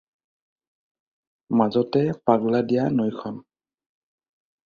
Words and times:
মাজতে 1.57 2.01
পাগলাদিয়া 2.25 2.83
নৈখন। 2.99 3.35